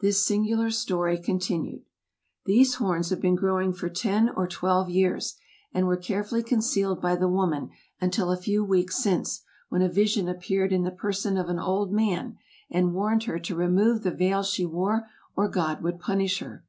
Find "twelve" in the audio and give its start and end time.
4.48-4.88